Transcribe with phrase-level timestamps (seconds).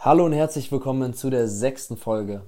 [0.00, 2.42] Hallo und herzlich willkommen zu der sechsten Folge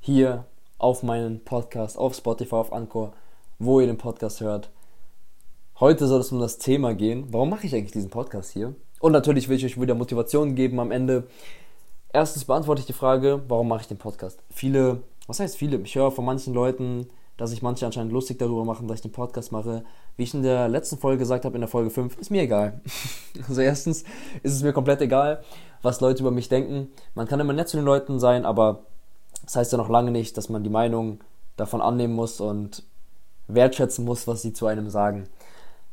[0.00, 0.44] hier
[0.76, 3.14] auf meinem Podcast, auf Spotify, auf Anchor,
[3.58, 4.68] wo ihr den Podcast hört.
[5.80, 7.28] Heute soll es um das Thema gehen.
[7.30, 8.74] Warum mache ich eigentlich diesen Podcast hier?
[9.00, 11.26] Und natürlich will ich euch wieder Motivation geben am Ende.
[12.12, 14.42] Erstens beantworte ich die Frage, warum mache ich den Podcast?
[14.50, 15.78] Viele, was heißt viele?
[15.78, 19.12] Ich höre von manchen Leuten, dass sich manche anscheinend lustig darüber machen, dass ich den
[19.12, 19.84] Podcast mache.
[20.16, 22.80] Wie ich in der letzten Folge gesagt habe, in der Folge 5, ist mir egal.
[23.48, 24.04] Also erstens
[24.44, 25.42] ist es mir komplett egal
[25.84, 26.88] was Leute über mich denken.
[27.14, 28.84] Man kann immer nett zu den Leuten sein, aber
[29.44, 31.20] das heißt ja noch lange nicht, dass man die Meinung
[31.56, 32.82] davon annehmen muss und
[33.46, 35.28] wertschätzen muss, was sie zu einem sagen.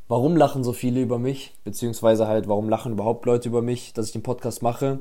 [0.07, 1.53] Warum lachen so viele über mich?
[1.63, 4.99] Beziehungsweise halt, warum lachen überhaupt Leute über mich, dass ich den Podcast mache?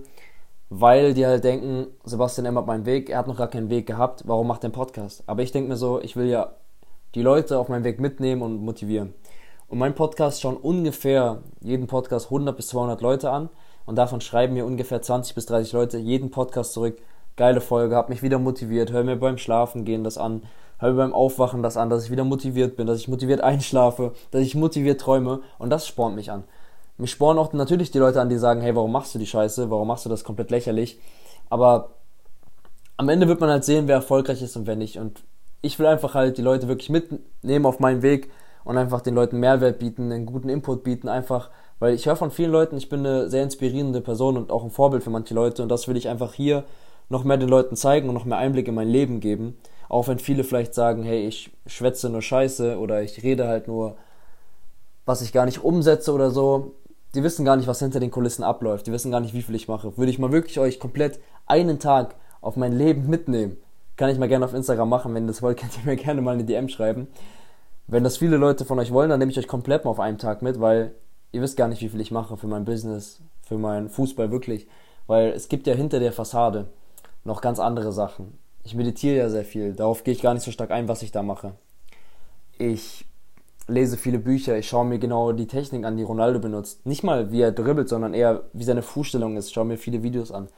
[0.73, 4.23] Weil die halt denken, Sebastian ändert meinen Weg, er hat noch gar keinen Weg gehabt,
[4.27, 5.25] warum macht er einen Podcast?
[5.27, 6.53] Aber ich denke mir so, ich will ja
[7.17, 9.13] die Leute auf meinem Weg mitnehmen und motivieren.
[9.67, 13.49] Und mein Podcast schauen ungefähr jeden Podcast 100 bis 200 Leute an
[13.85, 16.99] und davon schreiben mir ungefähr 20 bis 30 Leute jeden Podcast zurück.
[17.37, 20.45] Geile Folge, hab mich wieder motiviert, hör mir beim Schlafen gehen das an,
[20.79, 24.13] hör mir beim Aufwachen das an, dass ich wieder motiviert bin, dass ich motiviert einschlafe,
[24.31, 26.45] dass ich motiviert träume und das spornt mich an.
[27.01, 29.71] Mich spornen auch natürlich die Leute an, die sagen, hey, warum machst du die Scheiße,
[29.71, 31.01] warum machst du das komplett lächerlich?
[31.49, 31.91] Aber
[32.97, 34.99] am Ende wird man halt sehen, wer erfolgreich ist und wer nicht.
[34.99, 35.23] Und
[35.63, 38.31] ich will einfach halt die Leute wirklich mitnehmen auf meinen Weg
[38.65, 42.31] und einfach den Leuten Mehrwert bieten, einen guten Input bieten, einfach weil ich höre von
[42.31, 45.63] vielen Leuten, ich bin eine sehr inspirierende Person und auch ein Vorbild für manche Leute
[45.63, 46.65] und das will ich einfach hier
[47.09, 49.57] noch mehr den Leuten zeigen und noch mehr Einblick in mein Leben geben.
[49.89, 53.97] Auch wenn viele vielleicht sagen, hey, ich schwätze nur Scheiße oder ich rede halt nur,
[55.07, 56.75] was ich gar nicht umsetze oder so.
[57.15, 58.87] Die wissen gar nicht, was hinter den Kulissen abläuft.
[58.87, 59.97] Die wissen gar nicht, wie viel ich mache.
[59.97, 63.57] Würde ich mal wirklich euch komplett einen Tag auf mein Leben mitnehmen,
[63.97, 65.15] kann ich mal gerne auf Instagram machen.
[65.15, 67.09] Wenn ihr das wollt, könnt ihr mir gerne mal eine DM schreiben.
[67.87, 70.19] Wenn das viele Leute von euch wollen, dann nehme ich euch komplett mal auf einen
[70.19, 70.95] Tag mit, weil
[71.33, 74.69] ihr wisst gar nicht, wie viel ich mache für mein Business, für meinen Fußball wirklich.
[75.07, 76.69] Weil es gibt ja hinter der Fassade
[77.25, 78.39] noch ganz andere Sachen.
[78.63, 81.11] Ich meditiere ja sehr viel, darauf gehe ich gar nicht so stark ein, was ich
[81.11, 81.53] da mache.
[82.59, 83.07] Ich
[83.71, 86.85] lese viele Bücher, ich schaue mir genau die Technik an, die Ronaldo benutzt.
[86.87, 89.49] Nicht mal, wie er dribbelt, sondern eher, wie seine Fußstellung ist.
[89.49, 90.49] Ich schaue mir viele Videos an.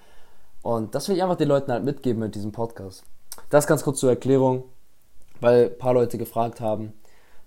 [0.63, 3.05] Und das will ich einfach den Leuten halt mitgeben mit diesem Podcast.
[3.51, 4.65] Das ganz kurz zur Erklärung,
[5.41, 6.93] weil ein paar Leute gefragt haben.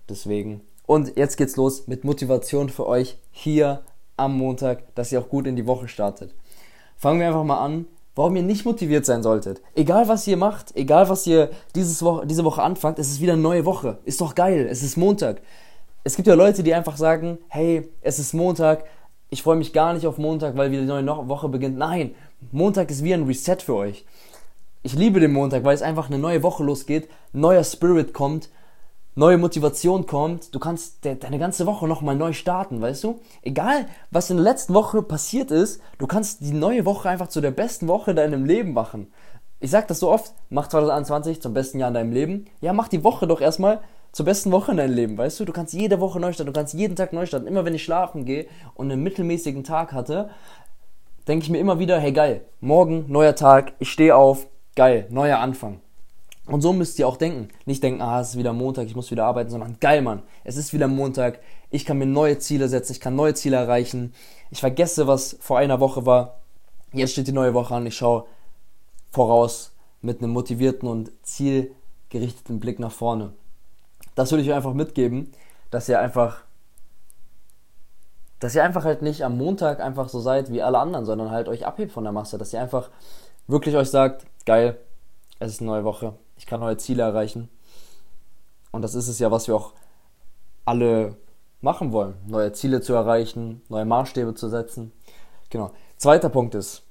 [0.08, 3.82] Deswegen und jetzt geht's los mit Motivation für euch hier
[4.16, 6.32] am Montag, dass ihr auch gut in die Woche startet.
[6.96, 9.60] Fangen wir einfach mal an, warum ihr nicht motiviert sein solltet.
[9.76, 13.34] Egal was ihr macht, egal was ihr dieses Woche, diese Woche anfangt, es ist wieder
[13.34, 13.98] eine neue Woche.
[14.04, 15.42] Ist doch geil, es ist Montag.
[16.02, 18.84] Es gibt ja Leute, die einfach sagen, hey, es ist Montag,
[19.28, 21.76] ich freue mich gar nicht auf Montag, weil wieder die neue Woche beginnt.
[21.76, 22.14] Nein,
[22.52, 24.04] Montag ist wie ein Reset für euch.
[24.82, 28.48] Ich liebe den Montag, weil es einfach eine neue Woche losgeht, neuer Spirit kommt
[29.16, 33.18] neue Motivation kommt, du kannst de deine ganze Woche nochmal neu starten, weißt du?
[33.42, 37.40] Egal, was in der letzten Woche passiert ist, du kannst die neue Woche einfach zu
[37.40, 39.10] der besten Woche in deinem Leben machen.
[39.58, 42.44] Ich sag das so oft, mach 2021 zum besten Jahr in deinem Leben.
[42.60, 43.80] Ja, mach die Woche doch erstmal
[44.12, 45.46] zur besten Woche in deinem Leben, weißt du?
[45.46, 47.46] Du kannst jede Woche neu starten, du kannst jeden Tag neu starten.
[47.46, 50.28] Immer wenn ich schlafen gehe und einen mittelmäßigen Tag hatte,
[51.26, 55.38] denke ich mir immer wieder, hey geil, morgen, neuer Tag, ich stehe auf, geil, neuer
[55.38, 55.80] Anfang.
[56.46, 57.48] Und so müsst ihr auch denken.
[57.64, 60.22] Nicht denken, ah, es ist wieder Montag, ich muss wieder arbeiten, sondern geil, Mann.
[60.44, 61.40] Es ist wieder Montag.
[61.70, 64.14] Ich kann mir neue Ziele setzen, ich kann neue Ziele erreichen.
[64.50, 66.38] Ich vergesse, was vor einer Woche war.
[66.92, 67.86] Jetzt steht die neue Woche an.
[67.86, 68.26] Ich schaue
[69.10, 73.32] voraus mit einem motivierten und zielgerichteten Blick nach vorne.
[74.14, 75.32] Das würde ich euch einfach mitgeben,
[75.70, 76.42] dass ihr einfach,
[78.38, 81.48] dass ihr einfach halt nicht am Montag einfach so seid wie alle anderen, sondern halt
[81.48, 82.38] euch abhebt von der Masse.
[82.38, 82.90] Dass ihr einfach
[83.48, 84.78] wirklich euch sagt, geil,
[85.40, 87.48] es ist eine neue Woche, ich kann neue Ziele erreichen.
[88.72, 89.72] Und das ist es ja, was wir auch
[90.64, 91.16] alle
[91.60, 92.14] machen wollen.
[92.26, 94.92] Neue Ziele zu erreichen, neue Maßstäbe zu setzen.
[95.50, 95.72] Genau.
[95.96, 96.82] Zweiter Punkt ist,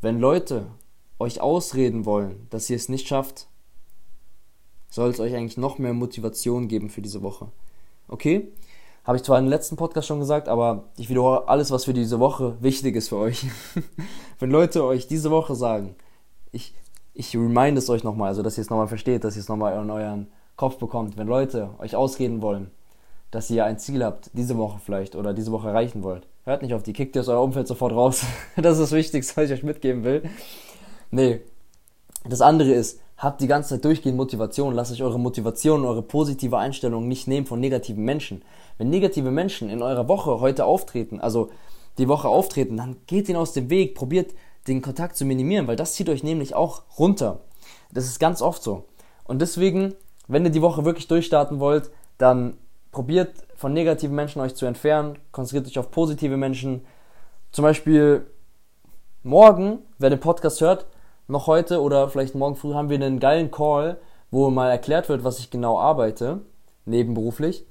[0.00, 0.66] wenn Leute
[1.18, 3.48] euch ausreden wollen, dass ihr es nicht schafft,
[4.88, 7.48] soll es euch eigentlich noch mehr Motivation geben für diese Woche.
[8.08, 8.48] Okay?
[9.04, 12.20] Habe ich zwar im letzten Podcast schon gesagt, aber ich wiederhole alles, was für diese
[12.20, 13.46] Woche wichtig ist für euch.
[14.38, 15.94] Wenn Leute euch diese Woche sagen,
[16.52, 16.74] ich,
[17.14, 19.82] ich remind es euch nochmal, also dass ihr es nochmal versteht, dass ihr es nochmal
[19.82, 21.16] in euren Kopf bekommt.
[21.16, 22.70] Wenn Leute euch ausreden wollen,
[23.30, 26.74] dass ihr ein Ziel habt, diese Woche vielleicht oder diese Woche erreichen wollt, hört nicht
[26.74, 28.24] auf die, kickt ihr aus eurem Umfeld sofort raus.
[28.56, 30.28] das ist das Wichtigste, was ich euch mitgeben will.
[31.10, 31.40] Nee.
[32.28, 34.74] Das andere ist, habt die ganze Zeit durchgehend Motivation.
[34.74, 38.42] Lasst euch eure Motivation, eure positive Einstellung nicht nehmen von negativen Menschen.
[38.78, 41.50] Wenn negative Menschen in eurer Woche heute auftreten, also
[41.98, 44.32] die Woche auftreten, dann geht ihnen aus dem Weg, probiert
[44.66, 47.40] den Kontakt zu minimieren, weil das zieht euch nämlich auch runter.
[47.92, 48.84] Das ist ganz oft so.
[49.24, 49.94] Und deswegen,
[50.26, 52.56] wenn ihr die Woche wirklich durchstarten wollt, dann
[52.90, 56.86] probiert von negativen Menschen euch zu entfernen, konzentriert euch auf positive Menschen,
[57.52, 58.26] zum Beispiel
[59.22, 60.86] morgen, wer den Podcast hört,
[61.30, 63.98] noch heute oder vielleicht morgen früh haben wir einen geilen Call,
[64.30, 66.40] wo mal erklärt wird, was ich genau arbeite,
[66.84, 67.64] nebenberuflich.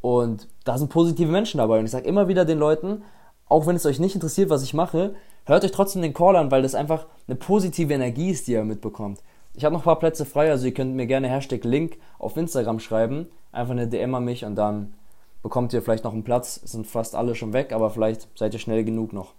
[0.00, 1.78] Und da sind positive Menschen dabei.
[1.78, 3.02] Und ich sage immer wieder den Leuten,
[3.48, 5.14] auch wenn es euch nicht interessiert, was ich mache,
[5.44, 8.64] hört euch trotzdem den Call an, weil das einfach eine positive Energie ist, die ihr
[8.64, 9.22] mitbekommt.
[9.54, 12.36] Ich habe noch ein paar Plätze frei, also ihr könnt mir gerne Hashtag Link auf
[12.36, 13.28] Instagram schreiben.
[13.52, 14.94] Einfach eine DM an mich und dann
[15.42, 16.60] bekommt ihr vielleicht noch einen Platz.
[16.62, 19.32] Es sind fast alle schon weg, aber vielleicht seid ihr schnell genug noch.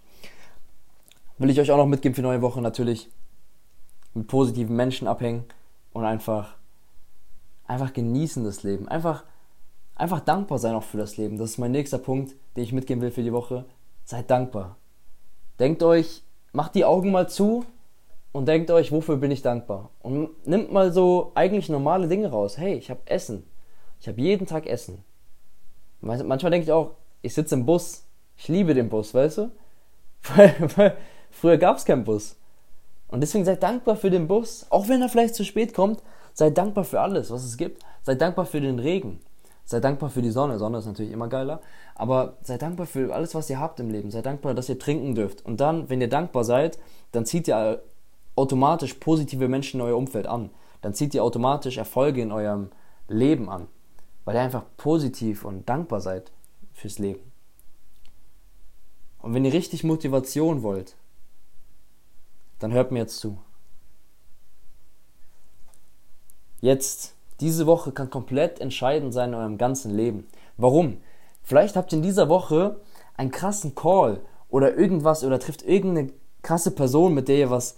[1.38, 3.10] Will ich euch auch noch mitgeben für neue Woche natürlich
[4.18, 5.46] mit positiven Menschen abhängen
[5.94, 6.56] und einfach
[7.66, 8.88] einfach genießen das Leben.
[8.88, 9.24] Einfach
[9.96, 11.38] einfach dankbar sein auch für das Leben.
[11.38, 13.66] Das ist mein nächster Punkt, den ich mitgeben will für die Woche.
[14.06, 14.78] Seid dankbar.
[15.60, 16.24] Denkt euch,
[16.54, 17.66] macht die Augen mal zu
[18.32, 19.90] und denkt euch, wofür bin ich dankbar?
[20.02, 22.58] Und nimmt mal so eigentlich normale Dinge raus.
[22.58, 23.44] Hey, ich habe Essen.
[24.00, 25.04] Ich habe jeden Tag Essen.
[26.02, 26.92] Manchmal denke ich auch,
[27.22, 28.06] ich sitze im Bus.
[28.38, 29.52] Ich liebe den Bus, weißt du?
[30.36, 30.98] Weil, weil
[31.32, 32.38] früher gab es keinen Bus.
[33.08, 36.04] Und deswegen seid dankbar für den Bus, auch wenn er vielleicht zu spät kommt.
[36.34, 37.84] Seid dankbar für alles, was es gibt.
[38.04, 39.20] Seid dankbar für den Regen.
[39.66, 40.60] Seid dankbar für die Sonne.
[40.60, 41.62] Sonne ist natürlich immer geiler.
[41.96, 44.12] Aber seid dankbar für alles, was ihr habt im Leben.
[44.12, 45.46] Seid dankbar, dass ihr trinken dürft.
[45.46, 46.80] Und dann, wenn ihr dankbar seid,
[47.12, 47.82] dann zieht ihr
[48.36, 50.52] automatisch positive Menschen in euer Umfeld an.
[50.82, 52.70] Dann zieht ihr automatisch Erfolge in eurem
[53.08, 53.68] Leben an.
[54.26, 56.32] Weil ihr einfach positiv und dankbar seid
[56.74, 57.32] fürs Leben.
[59.22, 60.96] Und wenn ihr richtig Motivation wollt,
[62.60, 63.38] dann hört mir jetzt zu.
[66.60, 70.28] Jetzt, diese Woche kann komplett entscheidend sein in eurem ganzen Leben.
[70.58, 70.98] Warum?
[71.44, 72.82] Vielleicht habt ihr in dieser Woche
[73.16, 76.12] einen krassen Call oder irgendwas oder trifft irgendeine
[76.42, 77.78] krasse Person, mit der ihr was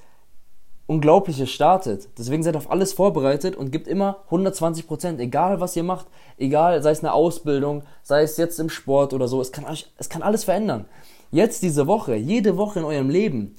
[0.87, 2.09] Unglaubliches startet.
[2.17, 6.81] Deswegen seid auf alles vorbereitet und gebt immer 120 Prozent, egal was ihr macht, egal,
[6.81, 9.65] sei es eine Ausbildung, sei es jetzt im Sport oder so, es kann,
[9.97, 10.85] es kann alles verändern.
[11.29, 13.55] Jetzt diese Woche, jede Woche in eurem Leben,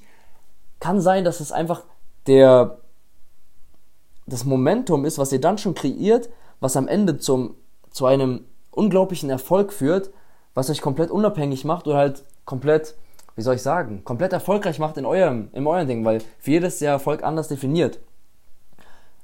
[0.81, 1.85] kann sein, dass es einfach
[2.27, 2.79] der,
[4.27, 7.55] das Momentum ist, was ihr dann schon kreiert, was am Ende zum,
[7.91, 10.11] zu einem unglaublichen Erfolg führt,
[10.55, 12.97] was euch komplett unabhängig macht oder halt komplett,
[13.37, 16.79] wie soll ich sagen, komplett erfolgreich macht in eurem, in eurem Ding, weil für jedes
[16.79, 18.01] der Erfolg anders definiert.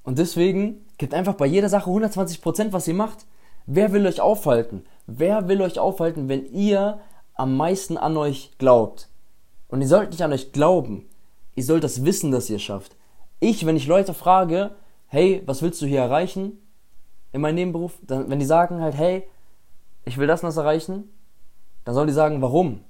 [0.05, 3.27] Und deswegen gibt einfach bei jeder Sache 120%, was ihr macht.
[3.67, 4.85] Wer will euch aufhalten?
[5.07, 7.01] Wer will euch aufhalten, wenn ihr
[7.35, 9.09] am meisten an euch glaubt?
[9.69, 11.09] Und ihr sollt nicht an euch glauben
[11.57, 12.95] ihr sollt das wissen, dass ihr es schafft.
[13.41, 14.77] Ich, wenn ich Leute frage,
[15.09, 16.59] hey, was willst du hier erreichen
[17.33, 19.25] in meinem Nebenberuf, dann, wenn die sagen halt, hey,
[20.05, 21.11] ich will das und das erreichen,
[21.85, 22.81] dann sollen die sagen, warum?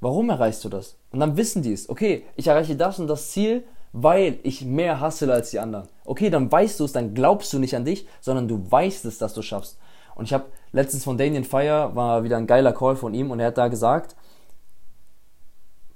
[0.00, 0.96] Warum erreichst du das?
[1.10, 1.88] Und dann wissen die es.
[1.88, 5.88] Okay, ich erreiche das und das Ziel, weil ich mehr hassle als die anderen.
[6.04, 9.18] Okay, dann weißt du es, dann glaubst du nicht an dich, sondern du weißt es,
[9.18, 9.78] dass du schaffst.
[10.14, 13.40] Und ich habe letztens von Damien Fire, war wieder ein geiler Call von ihm und
[13.40, 14.16] er hat da gesagt,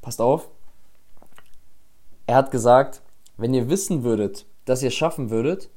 [0.02, 0.48] passt auf,
[2.26, 3.02] er hat gesagt,
[3.36, 5.68] wenn ihr wissen würdet, dass ihr es schaffen würdet,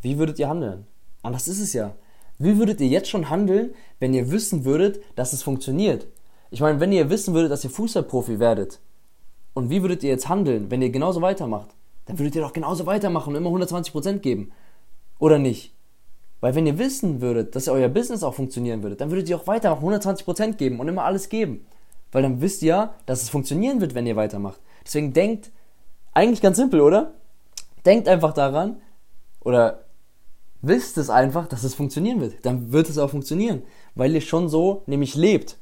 [0.00, 0.86] wie würdet ihr handeln?
[1.22, 1.94] Und das ist es ja.
[2.38, 6.06] Wie würdet ihr jetzt schon handeln, wenn ihr wissen würdet, dass es funktioniert?
[6.50, 8.80] Ich meine, wenn ihr wissen würdet, dass ihr Fußballprofi werdet,
[9.54, 11.68] und wie würdet ihr jetzt handeln, wenn ihr genauso weitermacht?
[12.06, 14.50] Dann würdet ihr doch genauso weitermachen und immer 120% geben.
[15.18, 15.74] Oder nicht?
[16.40, 19.46] Weil wenn ihr wissen würdet, dass euer Business auch funktionieren würde, dann würdet ihr auch
[19.46, 21.66] weitermachen, 120% geben und immer alles geben.
[22.10, 24.60] Weil dann wisst ihr, dass es funktionieren wird, wenn ihr weitermacht.
[24.84, 25.52] Deswegen denkt
[26.12, 27.12] eigentlich ganz simpel, oder?
[27.84, 28.76] Denkt einfach daran
[29.40, 29.84] oder
[30.60, 32.44] wisst es einfach, dass es funktionieren wird.
[32.46, 33.62] Dann wird es auch funktionieren,
[33.94, 35.58] weil ihr schon so nämlich lebt.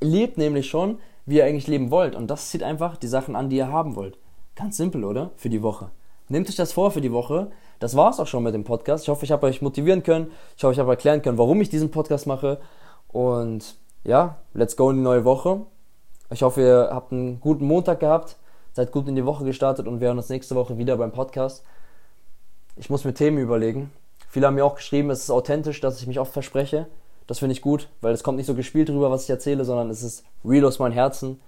[0.00, 2.16] Ihr lebt nämlich schon, wie ihr eigentlich leben wollt.
[2.16, 4.18] Und das zieht einfach die Sachen an, die ihr haben wollt.
[4.56, 5.30] Ganz simpel, oder?
[5.36, 5.90] Für die Woche.
[6.28, 7.50] Nehmt euch das vor für die Woche.
[7.78, 9.04] Das war's auch schon mit dem Podcast.
[9.04, 10.30] Ich hoffe, ich habe euch motivieren können.
[10.56, 12.60] Ich hoffe, ich habe erklären können, warum ich diesen Podcast mache.
[13.08, 15.62] Und ja, let's go in die neue Woche.
[16.30, 18.36] Ich hoffe, ihr habt einen guten Montag gehabt.
[18.74, 21.64] Seid gut in die Woche gestartet und wir hören uns nächste Woche wieder beim Podcast.
[22.74, 23.92] Ich muss mir Themen überlegen.
[24.28, 26.88] Viele haben mir auch geschrieben, es ist authentisch, dass ich mich oft verspreche.
[27.28, 29.90] Das finde ich gut, weil es kommt nicht so gespielt drüber, was ich erzähle, sondern
[29.90, 31.40] es ist real aus meinem Herzen.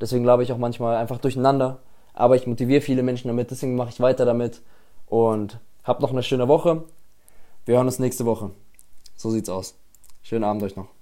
[0.00, 1.80] Deswegen glaube ich auch manchmal einfach durcheinander.
[2.14, 4.62] Aber ich motiviere viele Menschen damit, deswegen mache ich weiter damit.
[5.04, 6.84] Und habt noch eine schöne Woche.
[7.66, 8.50] Wir hören uns nächste Woche.
[9.14, 9.74] So sieht's aus.
[10.22, 11.01] Schönen Abend euch noch.